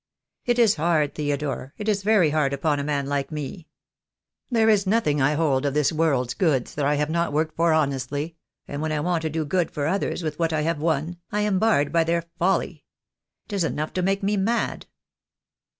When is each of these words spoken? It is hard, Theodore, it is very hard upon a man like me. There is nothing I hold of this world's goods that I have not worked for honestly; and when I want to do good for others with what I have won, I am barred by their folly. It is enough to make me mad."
It 0.47 0.57
is 0.57 0.77
hard, 0.77 1.13
Theodore, 1.13 1.75
it 1.77 1.87
is 1.87 2.01
very 2.01 2.31
hard 2.31 2.53
upon 2.53 2.79
a 2.79 2.83
man 2.83 3.05
like 3.05 3.31
me. 3.31 3.67
There 4.49 4.67
is 4.67 4.87
nothing 4.87 5.21
I 5.21 5.35
hold 5.35 5.63
of 5.63 5.75
this 5.75 5.91
world's 5.91 6.33
goods 6.33 6.73
that 6.73 6.85
I 6.85 6.95
have 6.95 7.11
not 7.11 7.31
worked 7.31 7.55
for 7.55 7.71
honestly; 7.71 8.35
and 8.67 8.81
when 8.81 8.91
I 8.91 8.99
want 8.99 9.21
to 9.21 9.29
do 9.29 9.45
good 9.45 9.69
for 9.69 9.85
others 9.85 10.23
with 10.23 10.39
what 10.39 10.51
I 10.53 10.61
have 10.61 10.79
won, 10.79 11.17
I 11.31 11.41
am 11.41 11.59
barred 11.59 11.91
by 11.91 12.03
their 12.03 12.23
folly. 12.39 12.83
It 13.45 13.53
is 13.53 13.63
enough 13.63 13.93
to 13.93 14.01
make 14.01 14.23
me 14.23 14.37
mad." 14.37 14.87